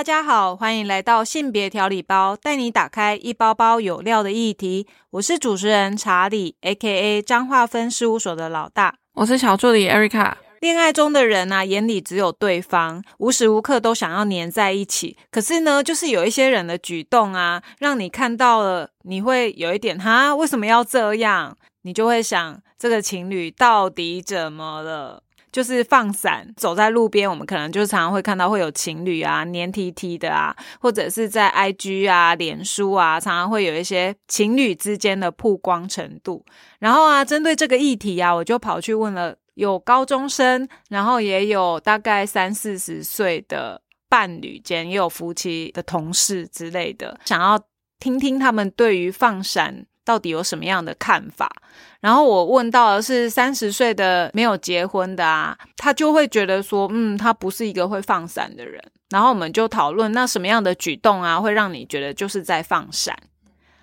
[0.00, 4.86] 大家好，欢迎来到性别调理包，带你打开一包包有料的议题。
[5.10, 7.20] 我是主持人查理，A.K.A.
[7.20, 8.94] 张化分事务所的老大。
[9.12, 10.32] 我是小助理 Erica。
[10.60, 15.18] 恋爱中的人啊，眼里只有对方，无时无刻都想要黏在一起。
[15.30, 21.54] 可是呢，就是有一些人的举动啊，让你看到了，你会有一点哈，为什么要这样？
[21.82, 25.22] 你就会想，这个情侣到底怎么了？
[25.52, 36.44] 就是放伞走在路边，我们可能就常常会看到会有情侣啊黏 T T 的啊，或者是在 I G 啊、脸书啊，常常会有一些情侣之间的曝光程度。
[36.78, 47.60] 然后啊，针对这个议题啊，我就跑去问了有高中生，然后也有大概三四十岁的伴侣间，也有夫妻的同事之类的，想要
[47.98, 49.86] 听听他们对于放闪。
[50.04, 51.50] 到底有什么样的看法？
[52.00, 58.82] 然后我问到的是三十岁的没有结婚的啊，他就会觉得说，嗯，他不是一个会放闪的人。
[59.10, 63.16] 然后我们就讨论，那什么样的举动啊，会让你觉得就是在放闪？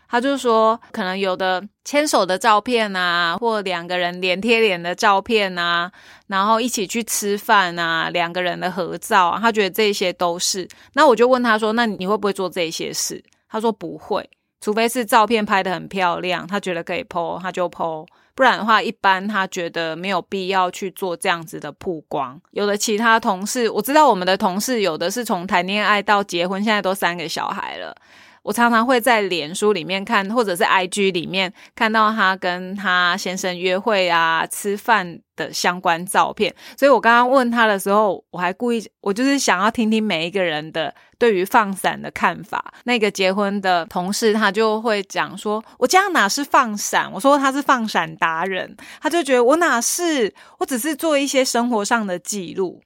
[0.09, 5.91] 他就说，可能有的牵手的照片啊，或两个人脸贴脸的照片啊，
[6.28, 10.66] 然后一起去吃饭啊，两个人的合照啊，他觉得这些都是。
[10.94, 13.22] 那我就问他说，那你会不会做这些事？
[13.50, 14.28] 他说不会。
[14.59, 18.05] 除非是照片拍的很漂亮，他觉得可以 po，他就 po；
[18.36, 22.39] 不然的话，一般他觉得没有必要去做这样子的曝光。
[22.52, 27.95] 有的其他同事，我知道我们的同事有的是从谈恋爱到结婚，现在都三个小孩了。
[28.44, 36.55] 我常常会在脸书里面看，或者是 IG 里面看到他跟他先生约会啊、吃饭的相关照片。
[36.78, 42.73] 所以我刚刚问他的时候，我还故意，我就是想要听听每一个人的对于放闪的看法。
[42.83, 52.81] 那个结婚的同事他就会讲说：“我这样哪是放闪？”我说他是放闪达人，他就觉得我哪是，我只是做一些生活上的记录。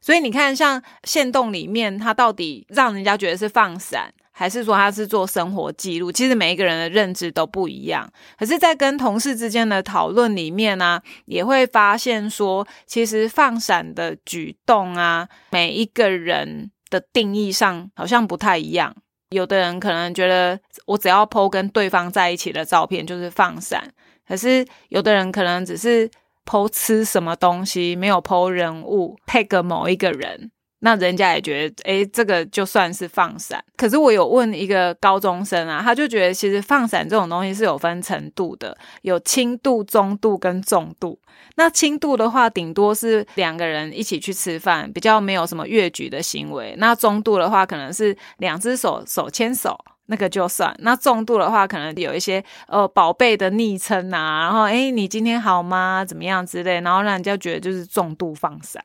[0.00, 4.12] 所以你看，像线洞里面，他到底让人家觉得是放闪？
[4.36, 6.10] 还是说他是做生活记录？
[6.10, 8.10] 其实每一个人的认知都不一样。
[8.36, 18.94] 可是，在跟同事之间的讨论里面呢，也会发现说，其实放闪的举动啊，每一个人的定义上好像不太一样。
[19.30, 23.80] 有的人可能觉得，我只要 PO 跟对方在一起的照片就是放闪；
[24.28, 26.08] 可是有的人可能只是
[26.46, 30.52] PO 吃什么东西，没有 PO 人物，tag 某一个人。
[30.84, 33.64] 那人家也觉得，哎，这个就算是放闪。
[33.74, 41.18] 可是我有问一个高中生啊，他就觉得其实放闪这种东西是有分程度的，有轻度、中度跟重度。
[41.54, 46.74] 那轻度的话，顶多是两个人一起去吃饭，比较没有什么越矩的行为。
[46.76, 50.76] 那中度的话，可能是两只手手牵手，那个就算。
[50.80, 56.04] 那重度的话，可能有一些呃宝贝的昵称啊，然后哎，你今天好吗？
[56.06, 58.84] 怎么样之类，然后让人家觉得就是重度放闪。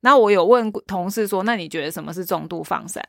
[0.00, 3.02] 那我有问同事说，那你觉得什么是重度放闪？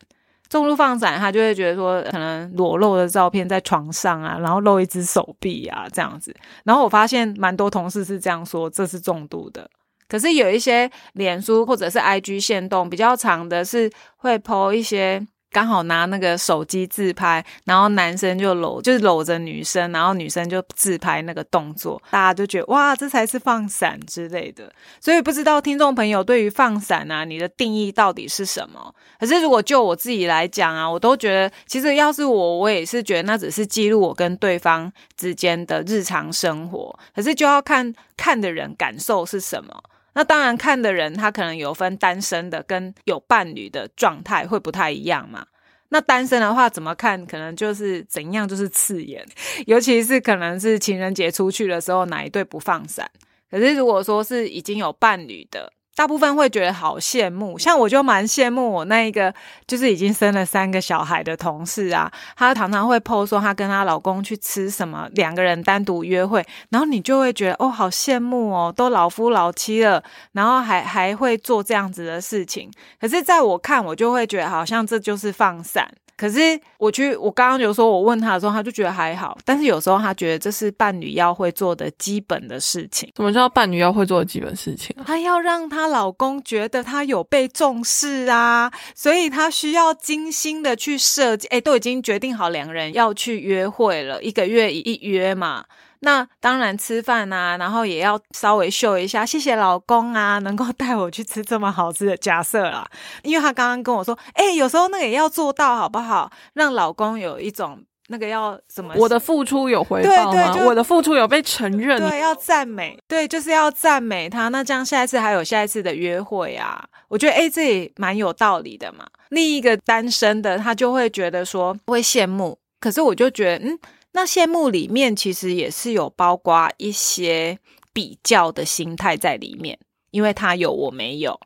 [0.50, 6.36] 重度放闪，他就会觉得说，可能裸露的照片在床上啊，然后露一只手臂啊这样子。
[6.64, 9.70] 然后我发现蛮多同事是这样说，这是重度的。
[10.08, 15.26] 可是有一些脸书或者是 IG 线动比较长的，是会 po 一些。
[15.52, 24.72] 刚好拿那个手机自拍，然后男生就搂，就是搂着女生，然后女生就自拍那个动作，大家就觉得哇，这才是放闪之类的。
[25.02, 28.94] 所以不知道听众朋友对于放闪啊，你的定义到底是什么？
[29.20, 36.98] 可是如果就我自己来讲啊，我都觉得，其实要是我，我也是觉得那只是记录我跟对方之间的日常生活。
[37.16, 39.84] 可是就要看看的人感受是什么。
[40.14, 45.46] 那当然，看的人他可能有分单身的跟有伴侣的状态会不太一样嘛。
[45.90, 47.26] 那单身的话怎么看？
[47.26, 49.26] 可能就是怎样就是刺眼，
[49.66, 53.10] 尤其是可能是情人节出去的时候哪一对不放闪。
[53.50, 55.72] 可是如果说是已经有伴侣的。
[56.00, 59.34] 大部分会觉得好羡慕，像我就蛮羡慕我那一个
[59.68, 70.02] 就是已经生了三个小孩的同事啊，她常常会 po 说她跟她老公去吃什么，两个人单独约会，然后你就会觉得哦，好羡慕哦，都老夫老妻了，
[70.32, 72.72] 然后还还会做这样子的事情。
[73.02, 75.86] 可是在我看，我就会觉得好像这就是放散。
[76.20, 79.38] 可是我去，我刚刚有说，我问他的时候，他就觉得还好。
[79.46, 83.10] 但是有时候他觉得这是伴侣要会做的基本的事情。
[83.16, 84.94] 什么叫伴侣要会做的基本事情？
[85.06, 91.48] 她要让她老公觉得她有被重视啊，所以她需要精心的去设计。
[91.48, 95.64] 哎，都已经决定好两个人要去约会了，一个月一约嘛。
[96.02, 102.90] 那当然吃饭啊，然后也要稍微秀一下，谢谢老公啊，能够带我去吃这么好吃的假设啦。
[103.24, 106.32] 因为他刚刚跟我说，哎，有时候那个也要做到好不好？
[106.54, 108.94] 让老公有一种那个要什么？
[108.96, 110.52] 我的付出有回报吗？
[110.54, 112.00] 对对我的付出有被承认？
[112.00, 114.48] 对，要赞美，对，就是要赞美他。
[114.48, 119.06] 那这样下一次还有下一次的约会啊，我觉得诶，这也蛮有道理的嘛。
[119.30, 123.80] 另一个单身的他就会觉得说会羡慕，可是我就觉得，嗯，
[124.12, 127.58] 那羡慕里面其实也是有包括一些
[127.94, 129.78] 比较的心态在里面，
[130.12, 131.40] 因为他有我没有。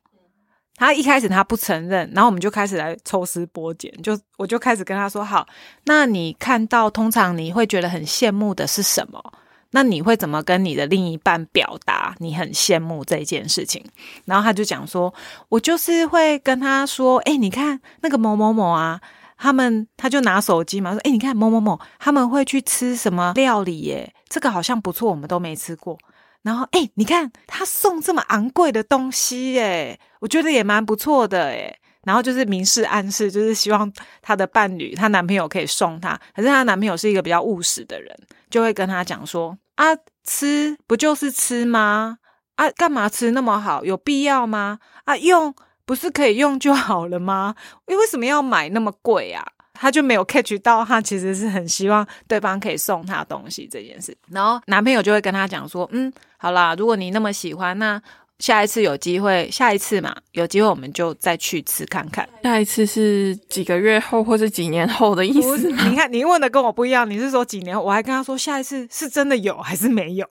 [0.76, 5.48] 他一开始他不承认，然后我们就开始来抽丝剥茧，就我就开始跟他说：“好，
[5.86, 9.22] 那你看到通常你会觉得很羡慕的是什么？
[9.70, 13.86] 那你会怎么跟你的另一半表达你很羡慕这件事情？”
[14.26, 15.14] 然后他就讲说
[15.50, 19.00] ：“我就是会跟他说，哎，你看那个某某某啊，
[19.44, 24.14] 他们他就拿手机嘛，说，哎，你看某某某他们会去吃什么料理耶？
[24.30, 25.98] 这个好像不错，我们都没吃过。”
[26.44, 31.78] 然后，哎，你看他送这么昂贵的东西，耶，我觉得也蛮不错的，耶。
[32.06, 33.92] 然后就是明示暗示，就是希望
[34.22, 36.18] 她的伴侣、她男朋友可以送她。
[36.34, 38.18] 可是她男朋友是一个比较务实的人，
[38.50, 39.88] 就会跟她讲说：啊，
[40.24, 42.18] 吃不就是吃吗？
[42.56, 43.84] 啊，干嘛吃那么好？
[43.84, 44.80] 有必要吗？
[45.04, 45.54] 啊，用
[45.86, 47.56] 不是可以用就好了吗？
[47.86, 49.46] 为为什么要买那么贵啊？
[49.74, 54.16] 他就没有 catch 到，他其实是很希望对方可以送他东西这件事。
[54.30, 58.00] 然后男朋友就会跟他讲说：“嗯，好啦，如果你那么喜欢，那
[58.38, 62.28] 下一次有机会，下一次嘛，有机会我们就再去吃看看。
[62.44, 65.58] 下一次是几个月后或是几年后的意思？
[65.68, 67.82] 你看，你问的跟我不一样，你是说几年？
[67.82, 70.28] 我还跟他说下一次是真的有还是没有？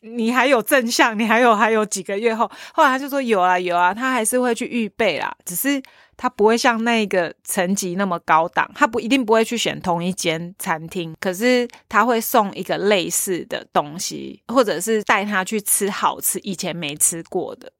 [0.00, 5.82] 你还有正向，你还有还有几个月后，后来他就说有啊有啊，他还是会去预备啦，只是。”
[6.16, 17.72] 他不会像那个层级那么高档，他不一定不会去选同一间餐厅，可是他会送一个类似的东西，或者是带他去吃好吃以前没吃过的。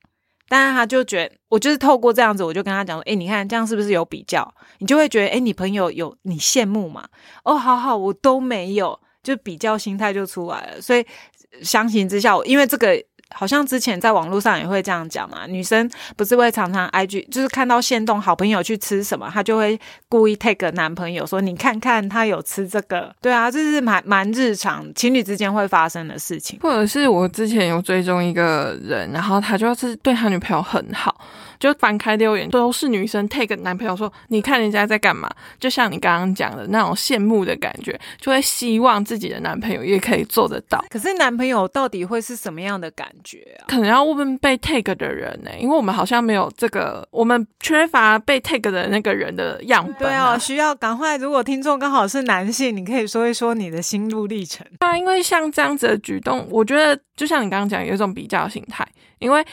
[0.49, 4.53] 但是他就觉得，我就是透过这样子，我就跟他讲说：“哎，你看这样是不是有比较？
[4.79, 7.07] 你就会觉得，哎，你朋友有你羡慕嘛？
[7.45, 10.83] 哦，好好，我都没有，就比较心态就出来了。
[10.83, 11.07] 所以
[11.63, 13.03] 相形之下，因为这个。”
[13.37, 26.61] 好像之前在网络上也会这样讲嘛，女生不是会常常 IG，就是看到线动好朋友去吃什么，她就会故意 take 男朋友说你看看他有吃这个，对啊，这是蛮蛮日常情侣之间会发生的事情。
[26.63, 31.21] 或者是我之前有追踪一个人，然后他就是对他女朋友很好。
[31.59, 35.31] 就翻开留言都是女生 take 男朋友说，你看人家在干嘛？
[35.59, 40.85] 就像你刚刚讲的那种羡慕的感觉，就会希望自己的男朋友也可以做得到。
[40.91, 43.69] 可是男朋友到底会是什么样的感觉啊？
[43.69, 49.95] 可能要问被 take 的人呢，因为我们好像没有这个，我们缺乏被 take 的那个人的样本。
[50.09, 51.17] 对啊，需要赶快。
[51.17, 54.67] 如果听众刚好是男性，你可以说一说你的心路历程。
[54.81, 58.87] 啊，因为像这样子的举动，我觉得就像你刚刚讲，有一种比较心态，
[59.19, 59.45] 因为。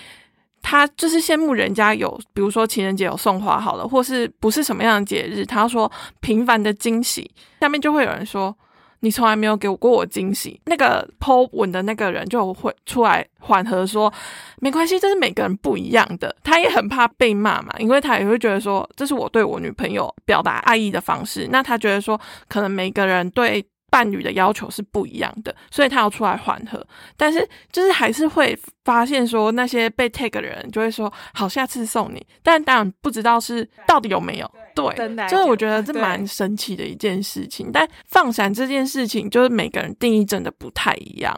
[0.62, 7.30] 他就是羡慕人家有，比如说情人节有送花好了，或是不是什么样的节日，他说平凡的惊喜，
[7.60, 8.56] 下面就会有人说
[9.02, 10.62] 你从来没有给我过我惊喜。
[10.66, 14.14] 那个 Po 文的那个人就会出来缓和说，
[14.60, 16.36] 没关系，这是每个人不一样的。
[16.44, 21.48] 他也很怕被骂嘛，因为他也会觉得说这是我对我女朋友表达爱意的方式。
[21.52, 23.66] 那他觉得说，可能每个人对。
[23.92, 26.84] 伴侣的要求是不一样的，所以他要出来缓和，
[27.16, 34.96] 但是就是还是会发现说那些被 take 的人就会说好，下次送你，但当然不知道是到底有没有对，
[35.28, 37.70] 就是我觉得这蛮神奇的一件事情。
[37.72, 41.38] 但放闪这件事情，就是每个人定义真的不太一样。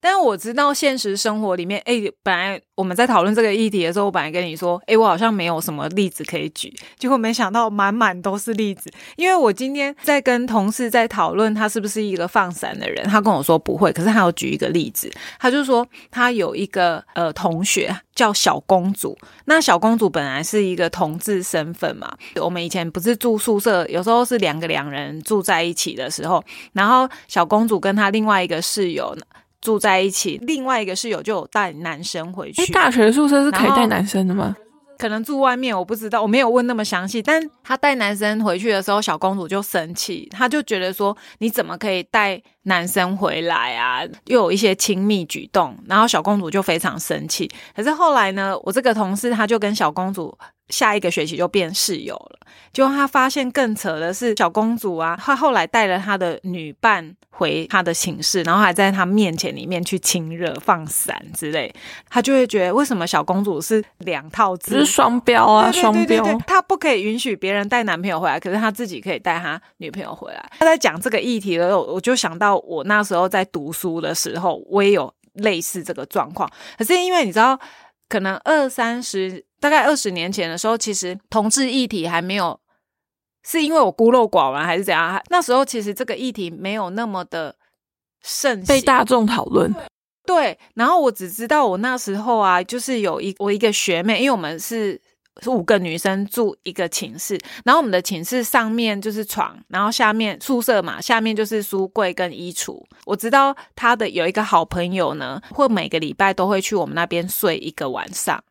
[0.00, 8.90] 但我知道现实生活里面，哎，本来我们在讨论这个议题的时候，我本来跟你说，哎，我好像没有什么例子可以举，结果没想到满满都是例子。
[9.16, 29.16] 因为我今天在跟同事在讨论他是不是一个放散的人，他跟我说不会，可是他有举一个例子，他就说他有一个呃同学叫小公主，那小公主本来是一个同志身份嘛，我们以前不是住宿舍，有时候是两个两人住在一起的时候，然后小公主跟她另外一个室友。
[29.60, 32.72] 住在一起，另外一个室友就有带男生回去。
[32.72, 34.56] 大学宿舍是可以带男生的吗？
[34.98, 37.22] 可能住外面，我不知道，我没有问那么详细。
[37.22, 44.02] 但他带男生回去的时候，小公主就生气，她就觉得说：“你怎么可以带男生回来啊？
[44.24, 47.48] 又有一些亲密举动。”然后小公主就非常生气。
[47.76, 50.36] 可是后来呢，我这个同事他就跟小公主。
[50.70, 52.40] 下一个学期就变室友了，
[52.72, 61.74] 结果他发现更扯的是，小公主啊，她后来带了她的女伴回她的寝室，然后还在她面前里面去亲热、放闪之类，
[62.10, 70.50] 他就会觉得为什么小公主是两套字，是双标啊，双标，她不可以允许别人带男朋友回来，可是她自己可以带他女朋友回来。
[70.58, 77.58] 他在讲这个议题的时候，我就想到我那时候在读书的时候，我也有类似这个状况，可是因为你知道，
[78.08, 79.47] 可能二三十。
[79.60, 82.58] 大概二十年前的时候，其实同志议题还没有
[83.44, 85.22] 是因为我孤陋寡闻还是怎样？
[85.30, 87.56] 那时候其实这个议题没有那么的
[88.22, 89.74] 盛行被大众讨论。
[90.26, 95.00] 对，然后我只知道我那时候啊，就是有一我一个学妹，因为我们是
[95.46, 102.84] 五个女生住一个寝室，然后我们的寝室上面就是床，然后下面宿舍嘛，下面就是书柜跟衣橱。
[103.06, 108.44] 我知道她的有一个好朋友呢，会每个礼拜都会去我们那边睡一个晚上，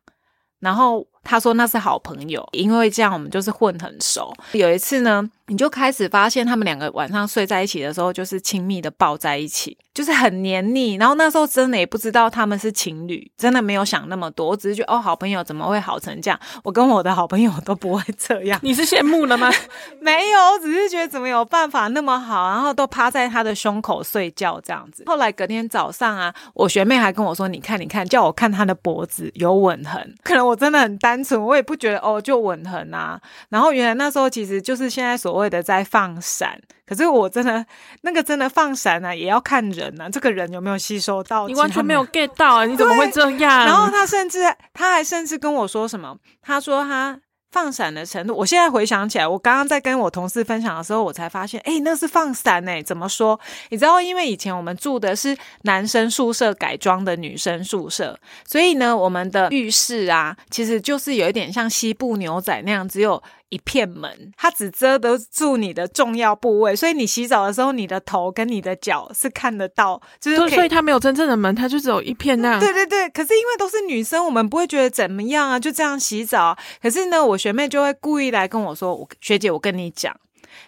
[0.60, 4.32] 然后他说那是好朋友，因为这样我们就是混很熟。
[4.52, 5.30] 有一次呢。
[5.48, 10.96] 你就开始发现他们两个晚上睡在一起的时候，就是亲密的抱在一起，就是很黏腻。
[10.96, 14.48] 然后那时候真的也不知道他们是情侣，真的没有想那么多。
[14.48, 16.38] 我只是觉得哦，好朋友怎么会好成这样？
[16.62, 18.60] 我跟我的好朋友都不会这样。
[18.62, 19.50] 你是羡慕了吗？
[20.00, 25.04] 没有，我只是觉得怎么有办法那么好，然后都趴在他的胸口睡觉这样子。
[25.06, 33.18] 后来隔天早上啊，我学妹还跟我说：“你看，你看，叫我看他的脖子有吻痕。”可能我真的很单纯，我也不觉得哦，就吻痕啊。
[33.48, 35.37] 然后原来那时候其实就是现在所。
[35.38, 37.64] 谓的在放闪，可是我真的
[38.02, 40.08] 那个真的放闪呢，也要看人呢。
[40.10, 41.46] 这个人有没有吸收到？
[41.46, 42.64] 你完全没有 get 到啊！
[42.64, 43.66] 你怎么会这样？
[43.66, 44.40] 然后他甚至
[44.72, 46.16] 他还甚至跟我说什么？
[46.42, 52.82] 他说他放闪的程度，我现在回想起来，我刚刚在跟我同事分享的时候，我才发现，哎，那是放闪哎！
[52.82, 53.38] 怎么说？
[53.70, 63.22] 你知道，因为以前我们住的是男生宿舍改装的女生宿舍，所以呢，我们的浴室啊，其实就是有一点像西部牛仔那样，只有。
[63.50, 72.60] 一片门，它只遮得住你的重要部位，所以你洗澡的时候，你的头跟你的脚是看得到，就是所以它没有真正的门，它就只有一片那样。
[72.60, 76.56] 对对对，可是因为都是女生，我们不会觉得怎么样啊，就这样洗澡。
[76.82, 80.14] 可是呢，我学妹就会故意来跟我说：“我学姐，我跟你讲，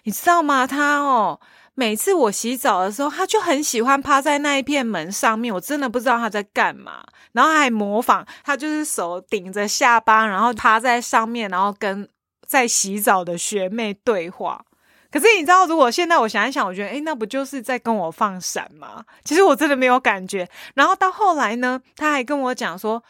[0.05, 0.67] 你知道吗？
[0.67, 1.39] 她哦，
[1.75, 7.05] 每次我洗澡的时候，她就很喜欢趴在那一片门上面，我真的不知道她在干嘛。
[7.33, 12.09] 然后还模仿，她就是手顶着下巴，然后趴在上面，然后跟。”
[12.51, 14.65] 在洗澡的学妹对话，
[15.09, 19.05] 可是你知道，如果现在我想一想，我觉得，哎，那不就是在跟我放闪吗？
[19.23, 20.49] 其实我真的没有感觉。
[20.75, 23.01] 然后到后来呢，他还跟我讲说，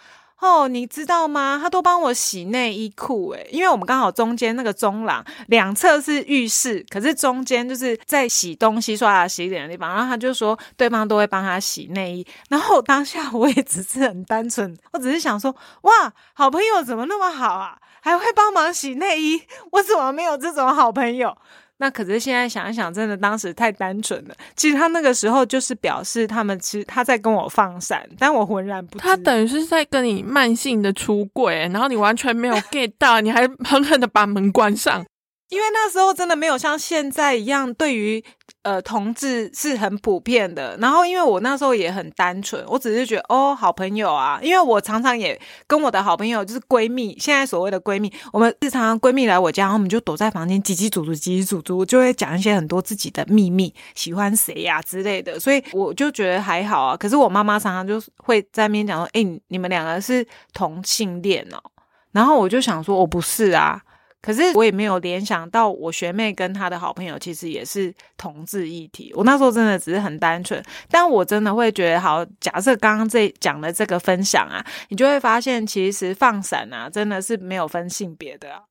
[0.41, 1.59] 哦，你知道吗？
[1.63, 9.95] 他都帮我洗内衣裤，诶，因为我们刚好中间那个中廊两侧是浴室，可是中间就是在洗东西、刷牙、洗脸的地方。
[9.95, 12.27] 然后他就说，对方都会帮他洗内衣。
[12.49, 17.77] 然后当下 我也只是很单纯，我只是想说，哇，好朋友怎么那么好啊？
[18.01, 19.43] 还会帮忙洗内衣，
[19.73, 21.37] 我怎么没有这种好朋友？
[21.81, 24.35] 那可是现在想一想，真的当时太单纯了。
[24.55, 29.03] 其实他那个时候就是表示他们其实他在跟我放闪，但我浑然不知。
[29.03, 35.05] 他等于是在跟你慢性的出轨，然后你完全没有 get 到，你还狠狠的把门关上。
[35.51, 38.25] 因为那时候真的没有像现在一样，对于
[38.63, 40.77] 呃同志是很普遍的。
[40.81, 55.41] 然后因为我那时候也很单纯，我只是觉得哦好朋友啊，因为我常常也跟我的好朋友就是闺蜜，现在所谓的闺蜜，我们日常闺蜜来我家，然后我们就躲在房间叽叽组组叽叽组组，就会讲一些很多自己的秘密，喜欢谁呀之类的。
[55.41, 56.97] 所以我就觉得还好啊。
[56.97, 61.61] 可是我妈妈常常就会在那边讲说，哎，你们两个是同性恋哦。
[62.13, 63.83] 然后我就想说，我不是啊。
[64.23, 69.11] 可是我也没有联想到，我学妹跟她的好朋友其实也是同志一体。
[69.15, 78.63] 我那时候真的只是很单纯，但我真的会觉得，好，假设刚刚这讲的这个分享啊，你就会发现，其实放闪啊，真的是没有分性别的，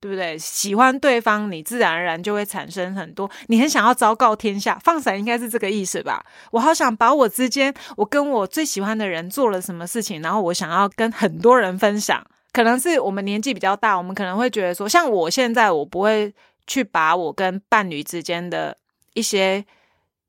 [0.00, 0.38] 对不对？
[0.38, 6.24] 喜欢对方，你自然而然就会产生很多，你很想要昭告天下，放闪应该是这个意思吧？
[6.52, 12.24] 我好想把我之间我跟我最喜欢的人做了什么事情，然后我想要跟很多人分享。
[12.52, 16.32] 可能是我们年纪比较大，我们可能会觉得说，像我现在，我不会
[16.66, 18.76] 去把我跟伴侣之间的
[19.14, 19.64] 一些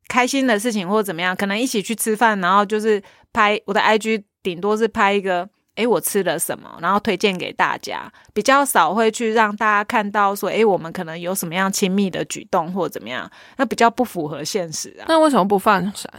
[0.08, 3.01] 开心的事情或者怎么样，可能一起去吃饭，然后就是
[3.34, 15.06] 拍我的 IG，顶多是拍一个，诶，我吃了什么，然后推荐给大家，比较少会去让大家看到说，诶，我们可能有什么样亲密的举动或者怎么样，那比较不符合现实啊。
[15.10, 16.10] 那为什么不放闪？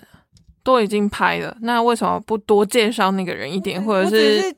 [0.62, 4.54] 都已经拍了，那为什么不多介绍那个人一点，或者是？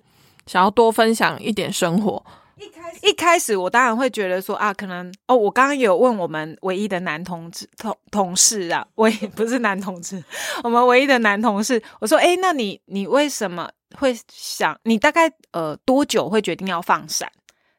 [0.47, 2.25] 想要多分享一点生活。
[2.59, 10.25] 一开始，一开始我当然会觉得说啊，可能哦，我刚刚有问我们唯一的男同志同同事啊， 我也不是男同志，
[10.65, 14.75] 我们唯一的男同事，我说，哎，那你你为什么会想？
[14.85, 17.31] 你大概呃多久会决定要放闪？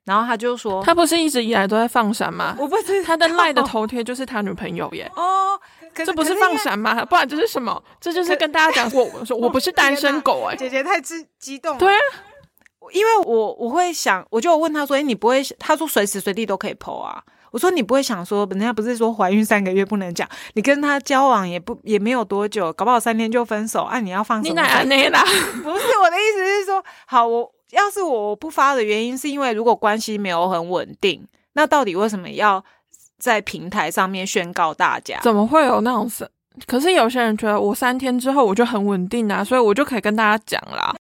[0.06, 2.56] 然后他就说，他不是一直以来都在放闪吗？
[2.60, 5.12] 我不知他的赖的头贴就是他女朋友耶。
[5.18, 5.60] 哦，
[5.96, 7.04] 这不是放闪吗？
[7.04, 7.84] 不然这是什么？
[8.00, 10.56] 这就是跟大家讲过，我说我不是单身狗哎。
[10.56, 11.76] 姐姐太激激动。
[11.80, 12.00] 对啊。
[12.94, 20.28] 因为我我会想，我就问他说：“哎，你不会？”他说：“随时随地都可以剖啊。”我说：“你不会想说，人家不是说怀孕三个月不能讲？
[20.54, 24.00] 你跟他交往也不也没有多久，搞不好三天就分手，啊？
[24.00, 25.24] 你要放什么？”你哪啦？
[25.64, 32.64] 不是我的意思是说，好，我要是我不发的原因，是因为如果关系没有很稳定，那到底为什么要
[33.18, 35.20] 在平台上面宣告大家。
[35.24, 36.30] 怎么会有那种事？
[36.66, 40.96] 可是有些人觉得我三天之后我就很稳定啊，所以我就可以跟大家讲啦。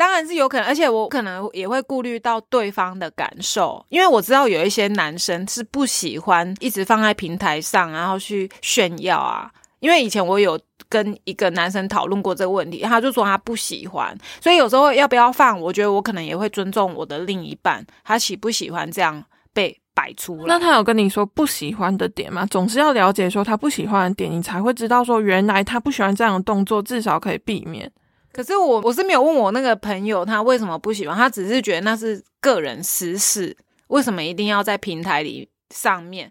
[0.00, 9.50] 当然是有可能，而且我可能也会顾虑到对方的感受，因为我知道有一些男生是不喜欢一直放在平台上，然后去炫耀啊。
[9.80, 20.44] 因为以前我有跟一个男生讨论过这个问题，他就说他不喜欢，所以有时候要不要放，我觉得我可能也会尊重我的另一半，他喜不喜欢这样被摆出。
[20.46, 22.46] 那他有跟你说不喜欢的点吗？
[22.46, 27.92] 总是要了解说他不喜欢的点，你才会知道说原来他不喜欢这样的动作，至少可以避免。
[28.32, 33.56] 可是我我是没有问我那个朋友他为什么不喜欢，他只是觉得那是个人私事，
[33.88, 36.30] 为什么一定要在平台里上面？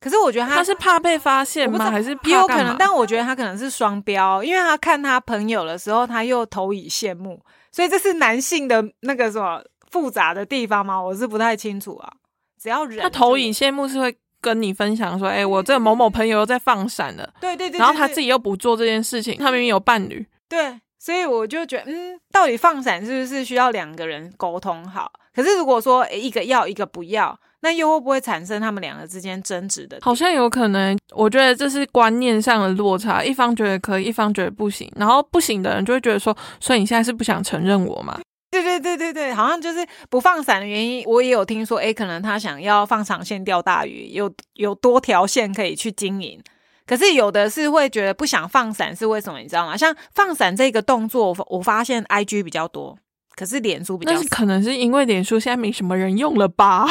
[0.00, 1.90] 可是我觉得他是怕被发现吗？
[1.90, 2.74] 还是也有可能？
[2.78, 7.38] 但我觉得他可能是双标，因为他看他朋友的时候，他又投以羡慕，
[7.70, 10.98] 所以这是男性的那个什么复杂的地方吗？
[10.98, 12.10] 我是不太清楚啊。
[12.58, 25.10] 只要人他投以羡慕是会跟你分享说，哎，我这某某朋友又在放闪了，对对对，然后他自己又不做这件事情，他明明有伴侣，对，所以我就觉得，嗯，到底放闪是不是需要两个人沟通好？
[25.34, 27.36] 可是如果说一个要一个不要。
[27.62, 29.98] 那又会不会产生他们两个之间争执的？
[30.00, 38.18] 好像有可能，我觉得这是观念上的落差，一方觉得可以，一方觉得不行，然后不行的人就会觉得说，所以你现在是不想承认我吗？
[38.50, 46.42] 对对对对对，好像就是不放伞的原因，我也有听说，诶，可能他想要放长线钓大鱼，有有多条线可以去经营，
[46.90, 49.38] 可是有的是会觉得不想放闪，是为什么？
[49.38, 49.76] 你知道吗？
[49.76, 52.98] 像放闪这个动作，我发现 I G 比较多。
[53.36, 56.88] 可是脸书比较，可能是因为脸书现在没什么人用了吧。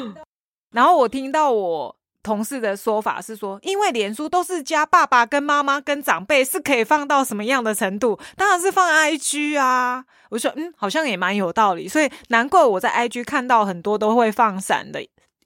[0.72, 8.20] 然后我听到我同事的说法是说，因为脸书都是加爸爸跟妈妈跟长辈，是可以放到什么样的程度？
[8.36, 10.04] 当然是放 IG 啊。
[10.28, 11.88] 我说，嗯，好像也蛮有道理。
[11.88, 15.00] 所以难怪我在 IG 看到很多都会放闪的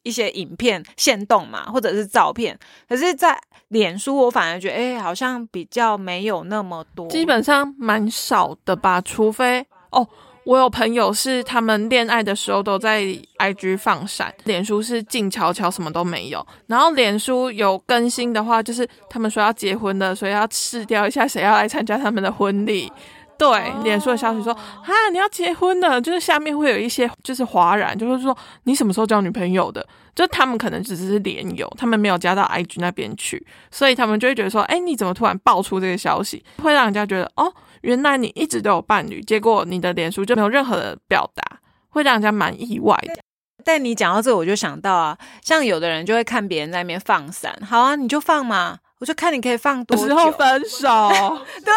[0.05, 2.57] 一些影片、现动嘛，或者是照片。
[2.89, 3.37] 可是，在
[3.69, 9.67] 脸书我反而觉得，哎，好像比较没有那么多，基本上蛮少的吧，除非。
[9.91, 10.07] 哦，
[10.45, 13.03] 我有朋友是他们恋爱的时候都在
[13.39, 16.47] IG 放闪，脸书是静悄悄，什么都没有。
[16.67, 22.93] 然后脸书有更新的话，就是他们说要结婚的，所以要试掉一下谁要来参加他们的婚礼。
[23.37, 29.87] 对，脸书的消息说啊，你要结婚了，就是下面会有一些就是哗然，就是说你什么时候交女朋友的？
[30.15, 37.53] 就他们可能只是连友，他们没有加到 IG 那边去，所以他们就会觉得说，哎，你怎么突然爆出这个消息，会让人家觉得哦。
[37.83, 41.59] 原来你一直都有伴侣，结果你的脸书就没有任何的表达，
[41.91, 43.21] 会让人家蛮意外的。
[43.63, 50.07] 但你讲到这，我就想到啊，像有的人就会看别人在那边放伞，好啊，你就放嘛，我就看你可以放多久。
[50.07, 50.89] 时候分手，
[51.63, 51.75] 对，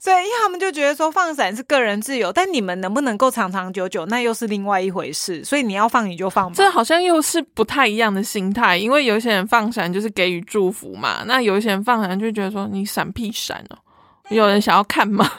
[0.00, 5.44] 所以因为他们就觉得说放闪是个人自由，但你们能不能够长长久久，那又是另外一回事。
[5.44, 8.78] 所以你要放你就放，这好像又是不太一样的心态。
[8.78, 13.76] 因为有些人放闪就是给予祝福嘛，那有一些人放闪就觉得说你闪屁闪哦。
[14.30, 15.30] 有人想要看吗？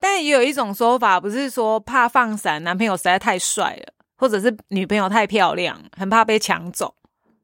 [0.00, 6.94] 但也有一种说法，不是说怕放闪，男朋友实在太帅了，或者是女朋友太漂亮，很怕被抢走，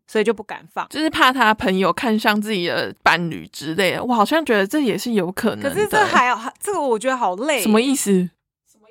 [0.06, 4.04] 所以就不敢放，就是怕他朋友看上自己的伴侣之类的。
[4.04, 5.62] 我好像觉得这也是有可能。
[5.62, 7.62] 可是这还要这个，我觉得好累。
[7.62, 8.30] 什么意思？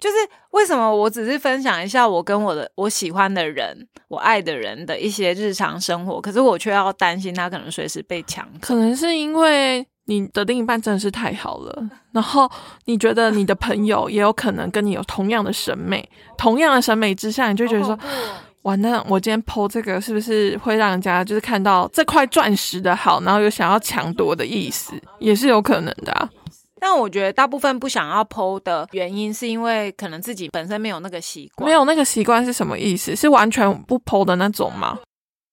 [0.01, 0.15] 就是
[0.51, 8.47] 为什么我只是分享一下我跟我的我喜欢的人、我爱的人的一些日常生活，可是我却要担心他可能随时被抢。
[8.61, 9.85] 可能是因为。
[10.07, 12.47] 你的另一半真的是太好了，然后
[12.83, 17.97] 你觉得你的朋友也有可能跟你有同样的审美，同样的审美之下，你就觉得说，
[18.65, 26.29] 完蛋，我今天剖这个是不是会让人家就是看到这块钻石的好，然后有想要抢夺的意思，也是有可能的。
[26.79, 33.15] 但我觉得大部分不想要剖的原因，是因为可能自己本身没有那个习惯，没有那个习惯是什么意思？
[33.15, 34.97] 是完全不剖的那种吗？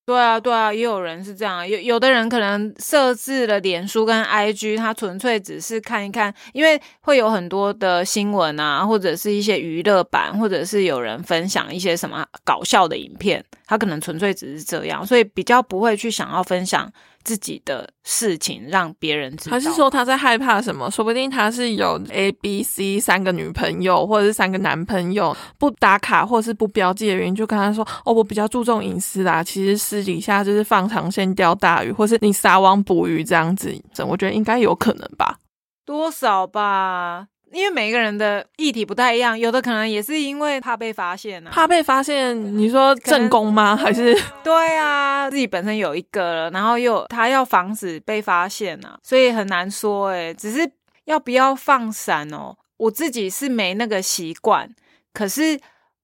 [0.05, 16.91] 对啊，对啊，也有人是这样，有有的人可能设置了脸书跟 IG，他纯粹只是看一看，因为会有很多的新闻啊，或者是一些娱乐版，或者是有人分享一些什么搞笑的影片，他可能纯粹只是这样，所以比较不会去想要分享。
[17.23, 20.89] 自己的事情让别人知道，还是说他在害怕什么？
[20.91, 35.37] 说不定他是有 A、B、C 三个女朋友，或者是三个男朋友，不打卡或者是不标记的原因，就跟他说：“哦，我比较注重隐私啦，其实私底下就是放长线钓大鱼，或是你撒网捕鱼这样子。”这我觉得应该有可能吧，
[35.85, 37.27] 多少吧。
[37.53, 41.51] 因为每个人的议题不太一样，有的可能也是因为怕被发现啊。
[41.51, 43.75] 怕被发现，你说正宫吗？
[43.75, 44.13] 还是
[44.43, 50.33] 对啊，自己本身有一个了，然后又他要防止被发现啊，所以很难说哎。
[50.33, 50.69] 只是
[51.05, 52.55] 要不要放闪哦？
[52.77, 54.69] 我自己是没那个习惯，
[55.13, 55.59] 可是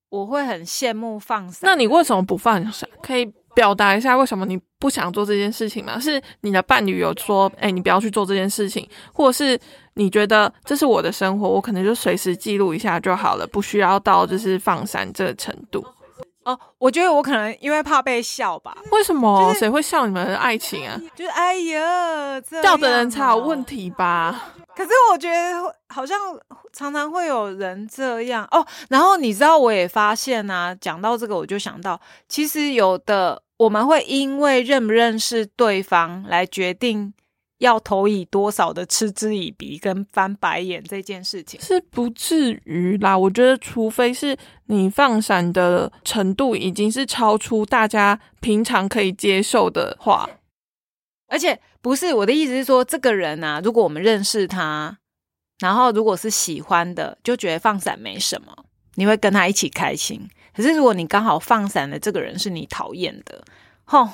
[0.09, 1.61] 我会很羡慕放闪。
[1.63, 2.87] 那你为什么不放闪？
[3.01, 3.33] 可以。
[3.59, 5.99] 表达一下为什么你不想做这件事情吗？
[5.99, 9.59] 是你的伴侣有说，哎，你不要去做这件事情，或者是
[9.95, 15.85] 你觉得这是我的生活，我可能就随时记录一下就好了，不需要到就是放闪这个程度。
[16.45, 18.77] 哦，我觉得我可能因为怕被笑吧。
[18.93, 19.53] 为什么？
[19.55, 20.97] 谁会笑你们的爱情啊？
[21.13, 24.53] 就是哎呀，笑的人才有问题吧？
[24.73, 26.17] 可是我觉得好像
[26.71, 28.65] 常常会有人这样哦。
[28.87, 37.13] 然后你知道，我也发现啊，讲到这个，我就想到，其实有的我们会因为认不认识对方来决定。
[37.59, 50.29] 要投以多少的嗤之以鼻跟翻白眼这件事情是不至于啦，我觉得除非是你放闪的程度已经是超出大家平常可以接受的话，
[51.27, 54.97] 而且不是我的意思是说，这个人啊，如果我们认识他，
[55.59, 58.55] 然后如果是喜欢的，就觉得放闪没什么，
[58.95, 60.29] 你会跟他一起开心。
[60.55, 63.43] 可是如果你刚好放闪的这个人是你讨厌的，
[63.85, 64.07] 吼。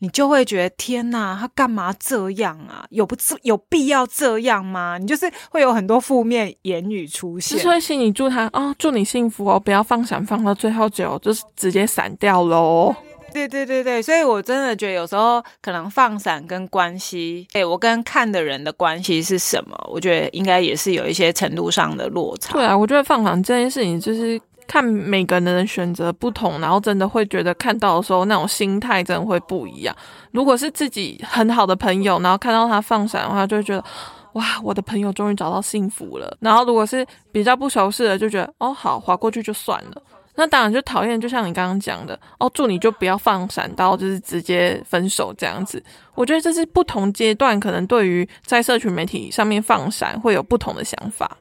[0.00, 2.84] 你就会觉得天哪，他干嘛这样啊？
[2.90, 4.98] 有不有必要这样吗？
[4.98, 7.58] 你就是会有很多负面言语出现。
[7.58, 12.94] 是会心里祝他哦，祝你幸福哦，不要放闪放到最后就就是直接闪掉喽。
[13.32, 19.74] 对对对对，所以我真的觉得有时候可能放闪跟关系，哎，我跟看的人的关系是什么？
[19.90, 22.52] 我觉得应该也是有一些程度上的落差。
[22.52, 24.38] 对啊，我觉得放闪这件事情就是。
[24.66, 29.94] 看每个人的选择不同，然后真的会觉得看到的时候那种心态真的会不一样。
[30.32, 33.84] 如果是自己很好的朋友，然后看到他放闪的话，就会觉得
[34.32, 36.36] 哇，我的朋友终于找到幸福了。
[36.40, 40.02] 然后如果是比较不熟悉的，就觉得哦好，划过去就算了。
[40.38, 45.82] 那当然就讨厌，就像你刚刚讲的哦，祝你就不要放闪到就是直接分手这样子。
[46.14, 51.34] 我觉得这是不同阶段可能对于在社群媒体上面放闪会有不同的想法。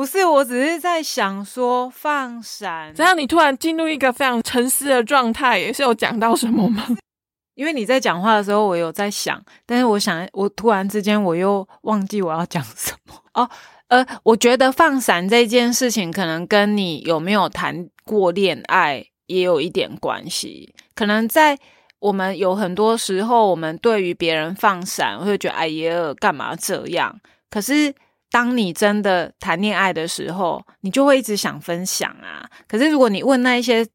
[0.00, 6.86] 不是，我只是在想说放闪，这样你突然进入一个非常沉思的状态，也是有讲到什么吗？
[7.54, 13.50] 因为你在讲话的时候，我有在想，但是我想，我突然之间我又忘记我要讲什么 哦。
[13.88, 20.74] 呃，我觉得放闪这件事情，可能跟你有没有谈过恋爱也有一点关系。
[20.94, 21.58] 可能在
[21.98, 27.20] 我们有很多时候，我们对于别人放闪，会觉得哎呀，干嘛这样？
[27.50, 27.94] 可是。
[28.30, 32.48] 当你真的谈恋爱的时候，你就会一直想分享啊。
[32.68, 33.86] 可是如果你问那一些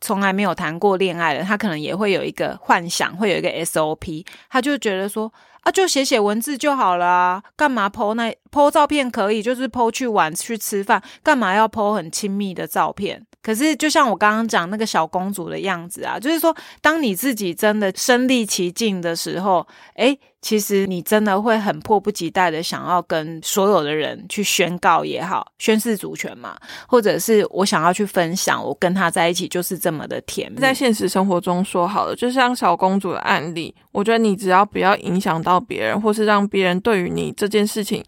[0.00, 13.26] 从来没有谈过恋爱的，他可能也会有一个幻想，会有一个 SOP，他就觉得说啊，就写写文字就好了，干嘛 PO 那 PO 照片可以，就是 PO 去玩去吃饭，干嘛要 PO 很亲密的照片？
[13.44, 19.64] 可是就像我刚刚讲那个小公主的样子啊，就是说，当你自己真的身历其境的时候，
[19.96, 20.18] 诶。
[20.44, 26.54] 其实你真的会很迫不及待的想要跟所有的人去宣告也好，宣誓主权嘛，
[26.86, 30.54] 或者是我想要去分享，我跟他在一起就是这么的甜。
[30.56, 38.04] 在现实生活中说好了，就像小公主的案例，我觉得你只要不要影响到别人，或是让别人对于你这件事情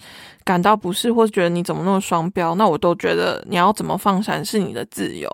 [0.46, 5.28] 感到不适，或是觉得你怎么那么双标，那我都觉得你要怎么放闪是你的自由。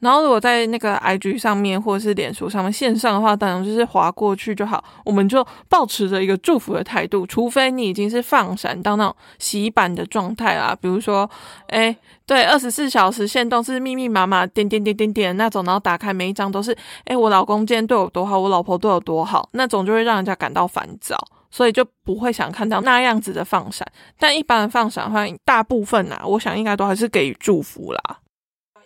[0.00, 4.82] 然后如果在那个 IG 上面或者是脸书上面线上的话，当然就是划过去就好。
[5.04, 11.30] 我们就保持着一个祝福的态度，除非你已经是放闪到那种洗版的状态啦，比如说，
[11.68, 21.16] 哎，对，二十四小时线动是密密麻麻点点点点点那种，然后打开每一张都是，哎，我老公今天对我多好，我老婆对我多好，那种就会让人家感到烦躁，
[21.56, 23.90] 所以就不会想看到那样子的放闪。
[24.18, 28.18] 但一般的放闪的话，大部分啊，我想应该都还是给予祝福啦。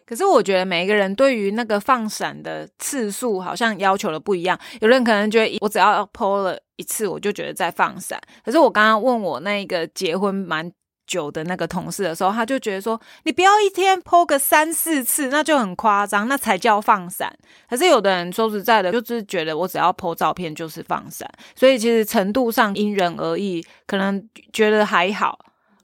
[0.06, 8.20] 可是我觉得每一个人对于那个放闪的次数好像要求的不一样，有人可能觉得我只要 PO 了一次，我就觉得在放闪。
[8.44, 10.70] 可是我刚刚问我那个结婚蛮
[11.10, 17.36] 久的那个同事的时候，他就觉得说，你不要一天 PO 个三四次，那就很夸张，那才叫放闪。
[17.68, 25.36] 可是有的人说实在的，就是觉得我只要 PO 照片就是放闪，所以其实程度上因人而异，可能觉得还好。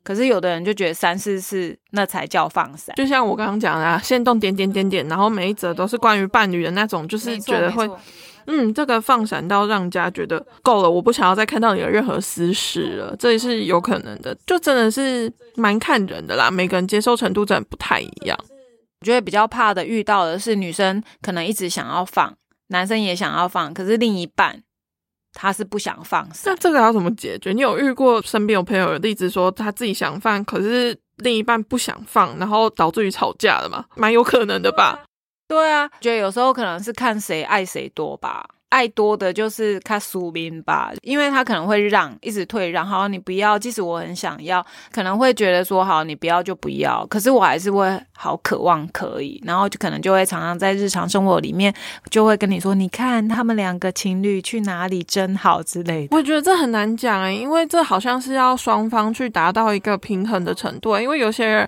[0.05, 7.91] 可是有的人就觉得三四次那才叫放闪，就像我刚刚讲的，啊先动点点点点，然后每一则都是关于伴侣的那种，就是觉得会，
[8.47, 18.39] 嗯，这个放闪到让家觉得够了，我不想要再看到你的任何私事了，这也是有可能的，就真的是蛮看人的啦，每个人接受程度真的不太一样。
[19.01, 22.35] 我觉得比较怕的遇到的是女生可能一直想要放，
[22.69, 24.63] 男生也想要放，可是另一半。
[25.39, 27.53] 他是不想放，那这个要怎么解决？
[27.53, 33.85] 你有遇过身边有朋友的例子，说他自己想放，可是另一半不想放，然后导致于吵架了吗？
[33.97, 34.99] 蛮有可能的吧。
[35.49, 38.47] 对啊，觉得有时候可能是看谁爱谁多吧。
[38.69, 42.85] 爱多的就是他苏明吧，因为他可能会让，一直退让。
[42.85, 47.07] 好，你不要，即使我很想要，可能会觉得说好，你不要就不要。
[47.07, 51.73] 可是我还是会好渴望可以，然后就可能就会常常在日常生活里面
[52.11, 56.17] 就会跟你说，你看他们两个情侣去哪里真好之类的。
[56.17, 60.99] 我觉得这很难讲诶，因为这好像是要双方去达到一个平衡的程度。
[60.99, 61.67] 因为有些人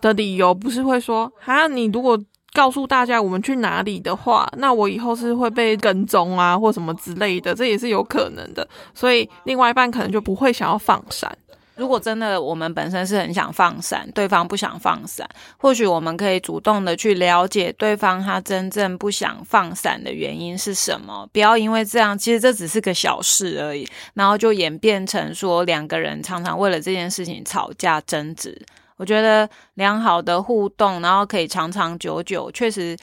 [0.00, 2.20] 的理由不是会说，啊，你如果。
[2.52, 8.66] 告诉大家我们去哪里的话，那我以后是会被跟踪啊，或什么之类的，这也是有可能的。
[8.94, 11.36] 所以另外一半可能就不会想要放闪。
[11.76, 21.26] 如果真的我们本身是很想放闪，对方不想放闪，或许我们可以主动的去了解对方他真正不想放闪的原因是什么。
[21.32, 28.60] 不要因为这样，其实这只是个小事而已，然后就演变成说两个人常常为了这件事情吵架争执。
[29.00, 32.94] 我觉得良好的互动，然后可以长长久久，确实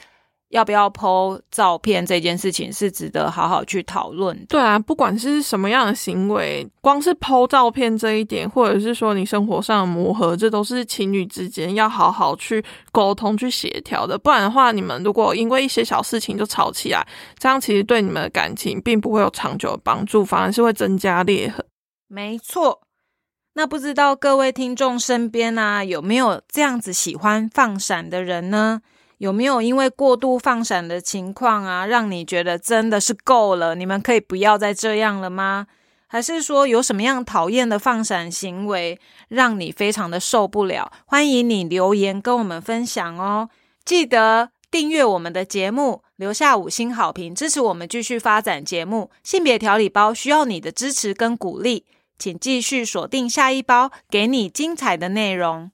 [0.50, 4.46] 要不要 PO 照片这件事情是值得好好去讨论。
[4.46, 14.16] 对啊，不管是什么样的行为，光是 PO 照片这一点，或者是说你生活上的磨合，这都是情侣之间要好好去沟通、去协调的。
[14.16, 17.04] 不然的话，你们如果因为一些小事情就吵起来，
[17.40, 21.66] 这样其实对你们的感情并不会有长久的帮助，反而是会增加裂痕。
[22.06, 22.82] 没错。
[23.58, 28.80] 那不知道各位听众身边啊，有没有这样子喜欢放闪的人呢？
[29.16, 33.74] 有没有因为过度放闪的情况啊，让你觉得真的是够了？
[33.74, 35.66] 你们可以不要再这样了吗？
[36.06, 40.92] 还是说有什么样讨厌的放闪行为，让你非常的受不了？
[41.04, 43.48] 欢迎你留言跟我们分享哦！
[43.84, 49.10] 记得订阅我们的节目，留下五星好评，支持我们继续发展节目。
[49.24, 51.86] 性别调理包需要你的支持跟鼓励。
[52.18, 55.70] 请继续锁定下一包，给你精彩的内容。